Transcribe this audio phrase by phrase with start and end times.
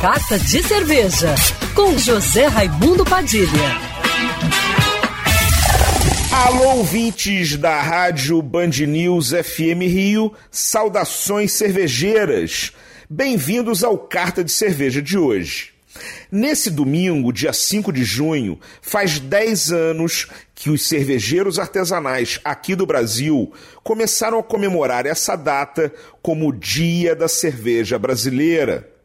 [0.00, 1.34] Carta de Cerveja,
[1.74, 3.48] com José Raimundo Padilha.
[6.32, 12.72] Alô, ouvintes da Rádio Band News FM Rio, saudações cervejeiras.
[13.10, 15.72] Bem-vindos ao Carta de Cerveja de hoje.
[16.30, 22.86] Nesse domingo, dia 5 de junho, faz 10 anos que os cervejeiros artesanais aqui do
[22.86, 23.52] Brasil
[23.82, 25.92] começaram a comemorar essa data
[26.22, 28.96] como o Dia da Cerveja Brasileira.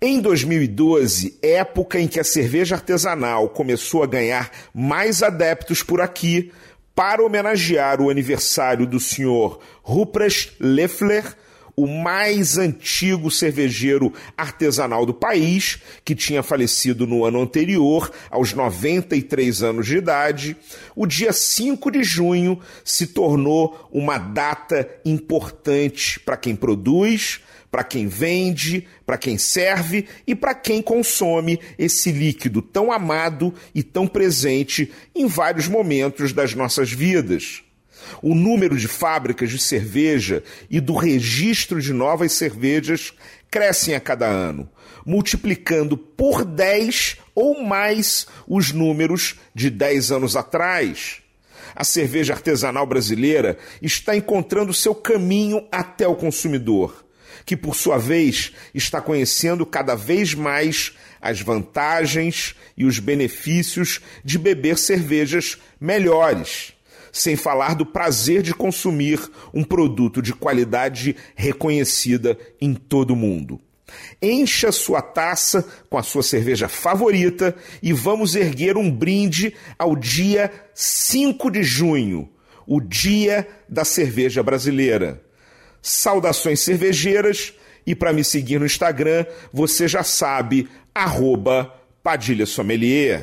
[0.00, 6.52] Em 2012, época em que a cerveja artesanal começou a ganhar mais adeptos por aqui,
[6.94, 11.36] para homenagear o aniversário do senhor Ruprecht Leffler,
[11.76, 19.62] o mais antigo cervejeiro artesanal do país, que tinha falecido no ano anterior, aos 93
[19.62, 20.56] anos de idade,
[20.94, 28.06] o dia 5 de junho se tornou uma data importante para quem produz, para quem
[28.06, 34.90] vende, para quem serve e para quem consome esse líquido tão amado e tão presente
[35.14, 37.65] em vários momentos das nossas vidas.
[38.22, 43.12] O número de fábricas de cerveja e do registro de novas cervejas
[43.50, 44.68] crescem a cada ano,
[45.04, 51.22] multiplicando por 10 ou mais os números de 10 anos atrás.
[51.74, 57.04] A cerveja artesanal brasileira está encontrando seu caminho até o consumidor,
[57.44, 64.38] que por sua vez está conhecendo cada vez mais as vantagens e os benefícios de
[64.38, 66.75] beber cervejas melhores
[67.16, 69.20] sem falar do prazer de consumir
[69.54, 73.58] um produto de qualidade reconhecida em todo o mundo.
[74.20, 80.52] Encha sua taça com a sua cerveja favorita e vamos erguer um brinde ao dia
[80.74, 82.28] 5 de junho,
[82.66, 85.22] o Dia da Cerveja Brasileira.
[85.80, 87.54] Saudações cervejeiras
[87.86, 93.22] e para me seguir no Instagram, você já sabe, arroba Padilha Sommelier.